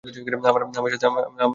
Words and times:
আমার 0.03 0.91
সাথে 0.91 1.07
কথা 1.07 1.09
বলো। 1.09 1.49